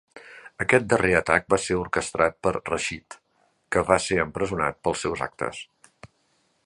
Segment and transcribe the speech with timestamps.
[0.63, 3.19] Aquest darrer atac va ser orquestrat per Rashid,
[3.77, 5.63] que va ser empresonat pels seus actes.